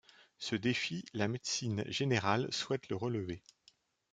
Ce 0.39 0.55
défi, 0.55 1.05
la 1.13 1.27
médecine 1.27 1.83
générale 1.85 2.51
souhaite 2.51 2.89
le 2.89 2.95
relever. 2.95 3.43